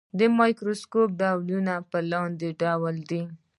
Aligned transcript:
د 0.19 0.21
مایکروسکوپ 0.37 1.09
ډولونه 1.21 1.73
په 1.91 1.99
لاندې 2.11 2.49
ډول 2.61 2.95
دي. 3.09 3.23